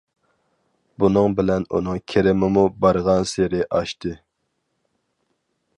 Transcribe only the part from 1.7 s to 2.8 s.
ئۇنىڭ كىرىمىمۇ